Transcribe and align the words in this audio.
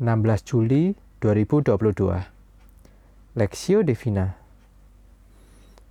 16 0.00 0.48
Juli 0.48 0.96
2022 1.20 1.76
Lexio 3.36 3.84
Divina 3.84 4.32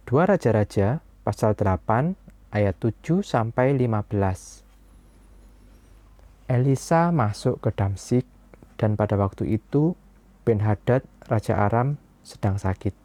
2 0.10 0.26
Raja-Raja 0.26 0.98
pasal 1.22 1.54
8 1.54 2.18
ayat 2.50 2.74
7 2.82 3.22
sampai 3.22 3.78
15 3.78 4.66
Elisa 6.50 7.14
masuk 7.14 7.62
ke 7.62 7.70
Damsik 7.70 8.26
dan 8.82 8.98
pada 8.98 9.14
waktu 9.14 9.62
itu 9.62 9.94
Ben 10.42 10.66
Hadad 10.66 11.06
Raja 11.30 11.62
Aram 11.62 12.02
sedang 12.26 12.58
sakit. 12.58 12.98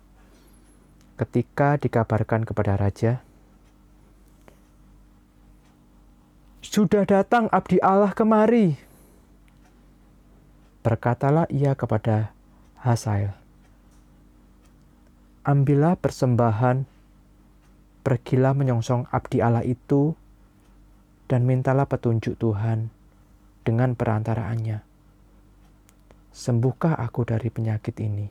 Ketika 1.21 1.77
dikabarkan 1.77 2.48
kepada 2.48 2.80
raja, 2.80 3.21
Sudah 6.64 7.05
datang 7.05 7.52
abdi 7.52 7.77
Allah 7.84 8.16
kemari. 8.16 8.84
Berkatalah 10.85 11.48
ia 11.48 11.73
kepada 11.73 12.37
Hasael, 12.84 13.33
Ambillah 15.45 15.97
persembahan, 15.97 16.84
pergilah 18.05 18.52
menyongsong 18.52 19.09
abdi 19.09 19.45
Allah 19.45 19.65
itu, 19.65 20.16
dan 21.29 21.45
mintalah 21.45 21.84
petunjuk 21.84 22.37
Tuhan 22.37 22.88
dengan 23.60 23.93
perantaraannya. 23.93 24.80
Sembuhkah 26.33 26.96
aku 26.96 27.29
dari 27.29 27.48
penyakit 27.52 27.96
ini? 28.01 28.29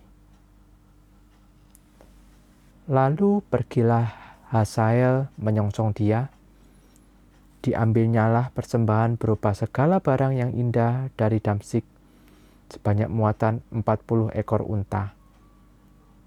Lalu 2.90 3.46
pergilah 3.46 4.10
Hasael 4.50 5.30
menyongsong 5.38 5.94
dia, 5.94 6.34
diambilnyalah 7.62 8.50
persembahan 8.58 9.22
berupa 9.22 9.54
segala 9.54 10.02
barang 10.02 10.34
yang 10.34 10.52
indah 10.58 11.14
dari 11.14 11.38
Damsik 11.38 11.93
sebanyak 12.72 13.10
muatan 13.12 13.66
40 13.72 14.32
ekor 14.38 14.64
unta. 14.64 15.16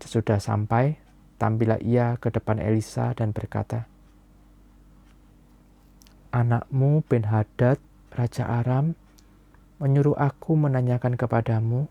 Sesudah 0.03 0.37
sampai, 0.37 1.01
tampillah 1.41 1.81
ia 1.81 2.17
ke 2.21 2.29
depan 2.29 2.61
Elisa 2.61 3.17
dan 3.17 3.33
berkata, 3.33 3.89
Anakmu 6.35 7.01
Ben 7.09 7.33
Hadad, 7.33 7.81
Raja 8.13 8.45
Aram, 8.45 8.93
menyuruh 9.81 10.17
aku 10.17 10.53
menanyakan 10.53 11.17
kepadamu, 11.17 11.89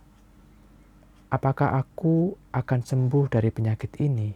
apakah 1.33 1.81
aku 1.81 2.37
akan 2.53 2.79
sembuh 2.85 3.25
dari 3.29 3.49
penyakit 3.49 3.97
ini? 4.01 4.29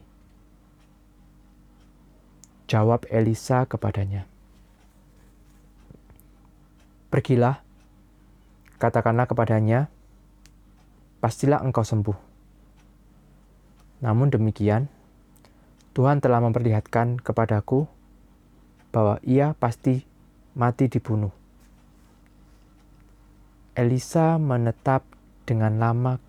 Jawab 2.70 3.10
Elisa 3.10 3.66
kepadanya, 3.66 4.30
Pergilah, 7.10 7.58
katakanlah 8.78 9.26
kepadanya, 9.26 9.90
pastilah 11.20 11.64
engkau 11.64 11.84
sembuh. 11.84 12.18
Namun 14.00 14.32
demikian, 14.32 14.88
Tuhan 15.92 16.24
telah 16.24 16.40
memperlihatkan 16.40 17.20
kepadaku 17.20 17.84
bahwa 18.96 19.20
ia 19.28 19.52
pasti 19.60 20.08
mati 20.56 20.88
dibunuh. 20.88 21.32
Elisa 23.76 24.40
menetap 24.40 25.04
dengan 25.44 25.80
lama 25.80 26.20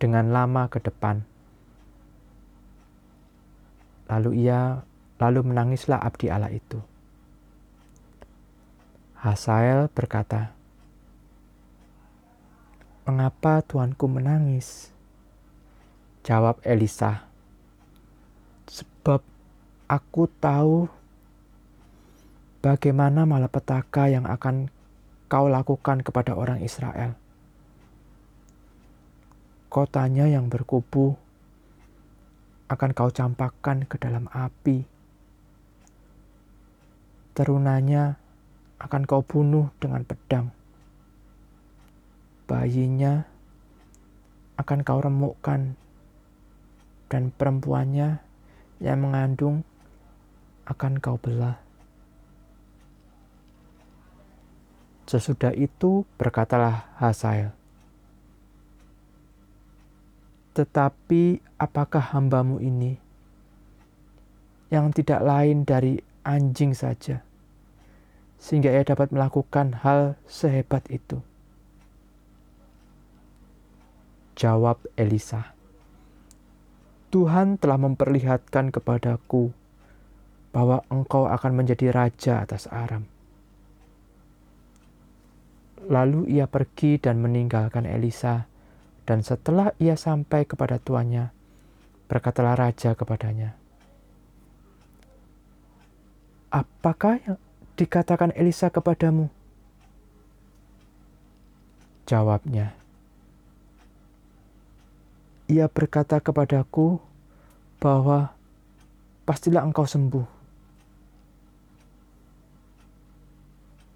dengan 0.00 0.32
lama 0.32 0.68
ke 0.72 0.80
depan. 0.80 1.24
Lalu 4.08 4.48
ia 4.48 4.80
lalu 5.20 5.40
menangislah 5.44 6.00
abdi 6.00 6.32
Allah 6.32 6.48
itu. 6.48 6.80
Hasael 9.20 9.92
berkata, 9.92 10.56
Mengapa 13.08 13.64
tuanku 13.64 14.12
menangis? 14.12 14.92
Jawab 16.20 16.60
Elisa, 16.68 17.24
Sebab 18.68 19.24
aku 19.88 20.28
tahu 20.36 20.84
bagaimana 22.60 23.24
malapetaka 23.24 24.12
yang 24.12 24.28
akan 24.28 24.68
kau 25.32 25.48
lakukan 25.48 26.04
kepada 26.04 26.36
orang 26.36 26.60
Israel. 26.60 27.16
Kotanya 29.72 30.28
yang 30.28 30.52
berkubu 30.52 31.16
akan 32.68 32.90
kau 32.92 33.08
campakkan 33.08 33.88
ke 33.88 33.96
dalam 33.96 34.28
api. 34.28 34.84
Terunanya 37.32 38.20
akan 38.76 39.08
kau 39.08 39.24
bunuh 39.24 39.72
dengan 39.80 40.04
pedang 40.04 40.59
bayinya 42.50 43.30
akan 44.58 44.82
kau 44.82 44.98
remukkan 44.98 45.78
dan 47.06 47.30
perempuannya 47.30 48.18
yang 48.82 48.98
mengandung 48.98 49.62
akan 50.66 50.98
kau 50.98 51.14
belah. 51.14 51.62
Sesudah 55.06 55.54
itu 55.54 56.02
berkatalah 56.18 56.90
Hasael, 56.98 57.54
Tetapi 60.50 61.38
apakah 61.62 62.14
hambamu 62.14 62.58
ini 62.58 62.98
yang 64.70 64.90
tidak 64.90 65.22
lain 65.22 65.62
dari 65.62 66.02
anjing 66.26 66.74
saja, 66.74 67.22
sehingga 68.38 68.70
ia 68.74 68.82
dapat 68.82 69.14
melakukan 69.14 69.82
hal 69.82 70.18
sehebat 70.26 70.86
itu? 70.90 71.29
Jawab 74.40 74.80
Elisa, 74.96 75.52
Tuhan 77.12 77.60
telah 77.60 77.76
memperlihatkan 77.76 78.72
kepadaku 78.72 79.52
bahwa 80.48 80.80
engkau 80.88 81.28
akan 81.28 81.60
menjadi 81.60 81.92
raja 81.92 82.40
atas 82.40 82.64
Aram. 82.72 83.04
Lalu 85.92 86.40
ia 86.40 86.48
pergi 86.48 86.96
dan 86.96 87.20
meninggalkan 87.20 87.84
Elisa, 87.84 88.48
dan 89.04 89.20
setelah 89.20 89.76
ia 89.76 90.00
sampai 90.00 90.48
kepada 90.48 90.80
tuannya, 90.80 91.36
berkatalah 92.08 92.56
raja 92.56 92.96
kepadanya, 92.96 93.60
Apakah 96.48 97.20
yang 97.28 97.36
dikatakan 97.76 98.32
Elisa 98.32 98.72
kepadamu? 98.72 99.28
Jawabnya, 102.08 102.79
ia 105.50 105.66
berkata 105.66 106.22
kepadaku 106.22 107.02
bahwa 107.82 108.30
pastilah 109.26 109.66
engkau 109.66 109.82
sembuh. 109.82 110.38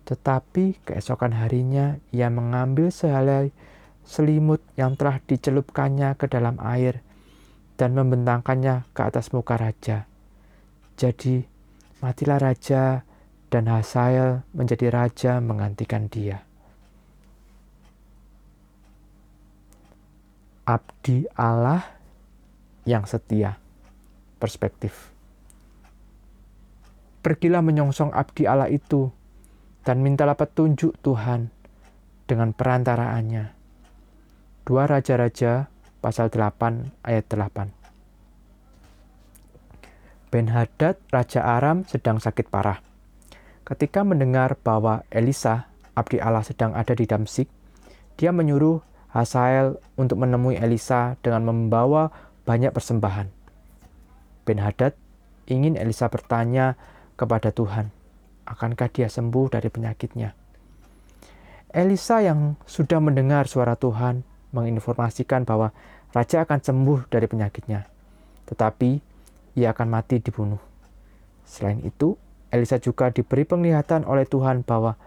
Tetapi 0.04 0.82
keesokan 0.82 1.32
harinya 1.38 1.96
ia 2.10 2.26
mengambil 2.28 2.90
sehelai 2.90 3.54
selimut 4.02 4.60
yang 4.74 4.98
telah 4.98 5.22
dicelupkannya 5.22 6.18
ke 6.18 6.26
dalam 6.26 6.58
air 6.60 7.00
dan 7.78 7.94
membentangkannya 7.94 8.90
ke 8.90 9.00
atas 9.00 9.30
muka 9.30 9.54
raja. 9.54 10.10
Jadi 10.98 11.46
matilah 12.02 12.42
raja 12.42 13.06
dan 13.48 13.70
Hasael 13.70 14.42
menjadi 14.50 14.90
raja 14.90 15.38
menggantikan 15.38 16.10
dia. 16.10 16.42
Abdi 20.64 21.28
Allah 21.36 21.84
yang 22.88 23.04
setia. 23.04 23.60
Perspektif. 24.40 25.12
Pergilah 27.24 27.64
menyongsong 27.64 28.12
abdi 28.12 28.44
Allah 28.44 28.68
itu 28.68 29.08
dan 29.84 30.04
mintalah 30.04 30.36
petunjuk 30.36 30.96
Tuhan 31.00 31.48
dengan 32.28 32.52
perantaraannya. 32.52 33.56
Dua 34.64 34.84
Raja-Raja 34.88 35.68
pasal 36.00 36.28
8 36.28 37.04
ayat 37.04 37.24
8. 37.28 37.72
Ben 40.32 40.50
Hadad, 40.52 41.00
Raja 41.08 41.40
Aram 41.46 41.88
sedang 41.88 42.20
sakit 42.20 42.48
parah. 42.52 42.80
Ketika 43.64 44.04
mendengar 44.04 44.60
bahwa 44.60 45.04
Elisa, 45.08 45.72
abdi 45.96 46.20
Allah 46.20 46.44
sedang 46.44 46.76
ada 46.76 46.92
di 46.92 47.08
Damsik, 47.08 47.48
dia 48.20 48.34
menyuruh 48.34 48.82
Hasael 49.14 49.78
untuk 49.94 50.18
menemui 50.18 50.58
Elisa 50.58 51.14
dengan 51.22 51.46
membawa 51.46 52.10
banyak 52.42 52.74
persembahan. 52.74 53.30
Ben 54.42 54.58
Hadad 54.58 54.98
ingin 55.46 55.78
Elisa 55.78 56.10
bertanya 56.10 56.74
kepada 57.14 57.54
Tuhan, 57.54 57.94
akankah 58.42 58.90
dia 58.90 59.06
sembuh 59.06 59.54
dari 59.54 59.70
penyakitnya? 59.70 60.34
Elisa 61.70 62.26
yang 62.26 62.58
sudah 62.66 62.98
mendengar 62.98 63.46
suara 63.46 63.78
Tuhan 63.78 64.26
menginformasikan 64.50 65.46
bahwa 65.46 65.70
raja 66.10 66.42
akan 66.42 66.58
sembuh 66.58 67.06
dari 67.06 67.30
penyakitnya, 67.30 67.86
tetapi 68.50 68.98
ia 69.54 69.70
akan 69.70 69.94
mati 69.94 70.18
dibunuh. 70.18 70.58
Selain 71.46 71.78
itu, 71.86 72.18
Elisa 72.50 72.82
juga 72.82 73.14
diberi 73.14 73.46
penglihatan 73.46 74.02
oleh 74.06 74.26
Tuhan 74.26 74.66
bahwa 74.66 74.98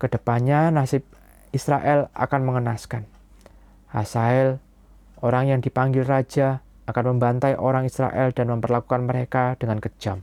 ke 0.00 0.08
depannya 0.08 0.72
nasib 0.72 1.04
Israel 1.52 2.08
akan 2.16 2.40
mengenaskan 2.44 3.13
Hasael, 3.94 4.58
orang 5.22 5.54
yang 5.54 5.60
dipanggil 5.62 6.02
raja, 6.02 6.66
akan 6.90 7.16
membantai 7.16 7.54
orang 7.54 7.86
Israel 7.86 8.34
dan 8.34 8.50
memperlakukan 8.50 9.06
mereka 9.06 9.54
dengan 9.56 9.78
kejam. 9.78 10.20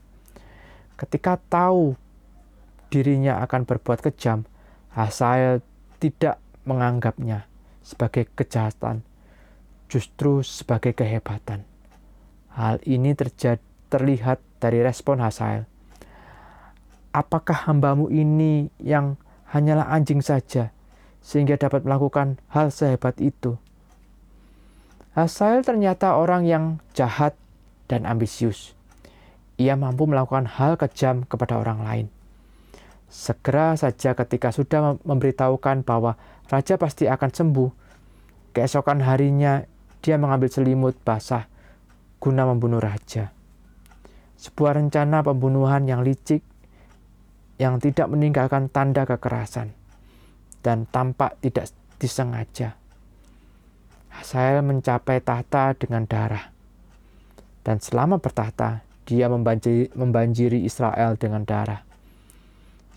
Ketika 1.00 1.40
tahu 1.50 1.96
dirinya 2.92 3.40
akan 3.42 3.64
berbuat 3.64 4.04
kejam, 4.12 4.44
Hasael 4.92 5.64
tidak 6.04 6.38
menganggapnya 6.68 7.48
sebagai 7.82 8.28
kejahatan, 8.36 9.02
justru 9.88 10.44
sebagai 10.44 10.92
kehebatan. 10.92 11.66
Hal 12.52 12.84
ini 12.84 13.16
terjadi, 13.16 13.64
terlihat 13.92 14.40
dari 14.60 14.80
respon 14.80 15.24
Hasael. 15.24 15.68
Apakah 17.12 17.68
hambamu 17.68 18.08
ini 18.08 18.72
yang 18.80 19.20
hanyalah 19.52 19.92
anjing 19.92 20.24
saja, 20.24 20.72
sehingga 21.22 21.56
dapat 21.56 21.86
melakukan 21.86 22.42
hal 22.50 22.74
sehebat 22.74 23.22
itu? 23.22 23.56
Hasael 25.14 25.62
ternyata 25.62 26.18
orang 26.18 26.48
yang 26.50 26.66
jahat 26.98 27.38
dan 27.86 28.10
ambisius. 28.10 28.74
Ia 29.62 29.78
mampu 29.78 30.10
melakukan 30.10 30.50
hal 30.50 30.80
kejam 30.80 31.28
kepada 31.28 31.62
orang 31.62 31.80
lain. 31.86 32.08
Segera 33.12 33.76
saja 33.76 34.16
ketika 34.16 34.56
sudah 34.56 34.98
memberitahukan 35.04 35.84
bahwa 35.84 36.16
raja 36.48 36.80
pasti 36.80 37.12
akan 37.12 37.30
sembuh, 37.30 37.70
keesokan 38.56 39.04
harinya 39.04 39.68
dia 40.00 40.16
mengambil 40.16 40.48
selimut 40.48 40.96
basah 41.04 41.46
guna 42.24 42.48
membunuh 42.48 42.80
raja. 42.80 43.36
Sebuah 44.40 44.80
rencana 44.80 45.22
pembunuhan 45.22 45.86
yang 45.86 46.08
licik 46.08 46.42
yang 47.60 47.78
tidak 47.84 48.10
meninggalkan 48.10 48.72
tanda 48.72 49.06
kekerasan 49.06 49.81
dan 50.62 50.86
tampak 50.90 51.38
tidak 51.42 51.70
disengaja. 51.98 52.78
Hasael 54.12 54.62
mencapai 54.66 55.22
tahta 55.22 55.78
dengan 55.78 56.06
darah. 56.06 56.50
Dan 57.62 57.78
selama 57.78 58.18
bertahta, 58.18 58.82
dia 59.06 59.30
membanjiri, 59.30 59.94
membanjiri 59.94 60.66
Israel 60.66 61.18
dengan 61.18 61.46
darah. 61.46 61.86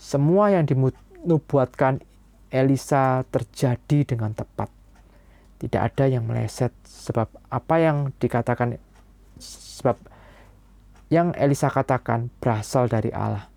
Semua 0.01 0.53
yang 0.53 0.65
dinubuatkan 0.65 2.01
Elisa 2.53 3.25
terjadi 3.29 4.15
dengan 4.15 4.31
tepat. 4.33 4.69
Tidak 5.59 5.81
ada 5.81 6.05
yang 6.05 6.27
meleset 6.27 6.71
sebab 6.85 7.31
apa 7.47 7.75
yang 7.79 8.11
dikatakan 8.19 8.77
sebab 9.39 9.97
yang 11.09 11.31
Elisa 11.37 11.71
katakan 11.71 12.33
berasal 12.41 12.89
dari 12.91 13.09
Allah. 13.13 13.54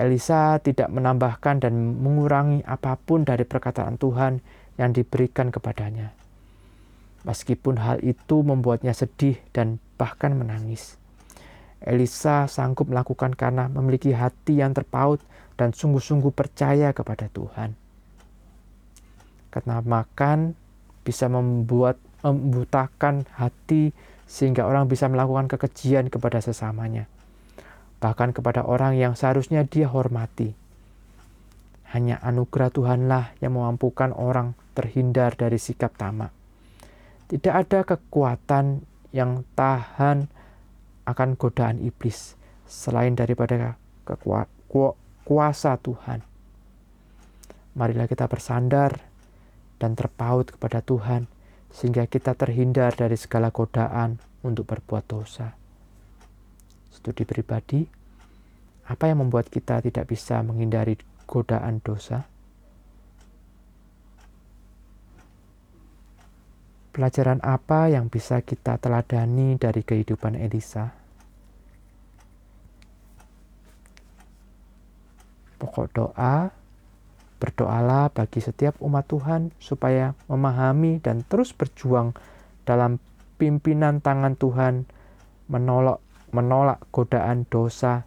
Elisa 0.00 0.56
tidak 0.64 0.88
menambahkan 0.88 1.60
dan 1.60 1.76
mengurangi 2.00 2.64
apa 2.64 2.96
pun 2.96 3.28
dari 3.28 3.44
perkataan 3.44 4.00
Tuhan 4.00 4.40
yang 4.80 4.96
diberikan 4.96 5.52
kepadanya 5.52 6.16
meskipun 7.24 7.80
hal 7.80 8.00
itu 8.00 8.40
membuatnya 8.40 8.96
sedih 8.96 9.36
dan 9.52 9.76
bahkan 10.00 10.32
menangis. 10.32 10.96
Elisa 11.80 12.44
sanggup 12.44 12.92
melakukan 12.92 13.32
karena 13.32 13.68
memiliki 13.68 14.12
hati 14.12 14.60
yang 14.60 14.76
terpaut 14.76 15.20
dan 15.56 15.72
sungguh-sungguh 15.72 16.32
percaya 16.32 16.92
kepada 16.92 17.32
Tuhan. 17.32 17.72
Karena 19.48 19.80
makan 19.80 20.52
bisa 21.00 21.26
membuat 21.32 21.96
membutakan 22.20 23.24
hati 23.32 23.96
sehingga 24.28 24.68
orang 24.68 24.86
bisa 24.86 25.08
melakukan 25.08 25.48
kekejian 25.48 26.12
kepada 26.12 26.44
sesamanya. 26.44 27.08
Bahkan 28.00 28.32
kepada 28.32 28.64
orang 28.64 28.96
yang 28.96 29.12
seharusnya 29.12 29.68
dia 29.68 29.86
hormati. 29.92 30.56
Hanya 31.92 32.16
anugerah 32.24 32.72
Tuhanlah 32.72 33.24
yang 33.44 33.60
memampukan 33.60 34.16
orang 34.16 34.56
terhindar 34.72 35.36
dari 35.36 35.60
sikap 35.60 35.92
tamak. 36.00 36.32
Tidak 37.28 37.52
ada 37.52 37.84
kekuatan 37.84 38.82
yang 39.12 39.44
tahan 39.54 40.26
akan 41.06 41.28
godaan 41.34 41.82
iblis 41.82 42.38
selain 42.66 43.18
daripada 43.18 43.76
kuasa 45.26 45.72
Tuhan. 45.82 46.22
Marilah 47.74 48.06
kita 48.06 48.26
bersandar 48.26 49.02
dan 49.78 49.94
terpaut 49.98 50.50
kepada 50.54 50.82
Tuhan 50.82 51.26
sehingga 51.70 52.06
kita 52.06 52.34
terhindar 52.34 52.94
dari 52.94 53.14
segala 53.14 53.54
godaan 53.54 54.18
untuk 54.42 54.66
berbuat 54.66 55.06
dosa. 55.06 55.59
Studi 57.00 57.24
pribadi, 57.24 57.80
apa 58.84 59.08
yang 59.08 59.24
membuat 59.24 59.48
kita 59.48 59.80
tidak 59.80 60.04
bisa 60.04 60.44
menghindari 60.44 61.00
godaan 61.24 61.80
dosa? 61.80 62.28
Pelajaran 66.92 67.40
apa 67.40 67.88
yang 67.88 68.12
bisa 68.12 68.44
kita 68.44 68.76
teladani 68.76 69.56
dari 69.56 69.80
kehidupan 69.80 70.36
Elisa? 70.36 70.92
Pokok 75.56 75.88
doa, 75.96 76.52
berdoalah 77.40 78.12
bagi 78.12 78.44
setiap 78.44 78.76
umat 78.84 79.08
Tuhan 79.08 79.56
supaya 79.56 80.12
memahami 80.28 81.00
dan 81.00 81.24
terus 81.24 81.56
berjuang 81.56 82.12
dalam 82.68 83.00
pimpinan 83.40 84.04
tangan 84.04 84.36
Tuhan 84.36 84.84
menolak 85.48 86.09
menolak 86.30 86.82
godaan 86.94 87.46
dosa. 87.50 88.06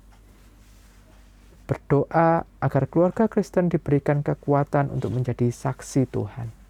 Berdoa 1.63 2.43
agar 2.59 2.83
keluarga 2.91 3.31
Kristen 3.31 3.71
diberikan 3.71 4.19
kekuatan 4.23 4.91
untuk 4.91 5.15
menjadi 5.15 5.47
saksi 5.47 6.11
Tuhan. 6.11 6.62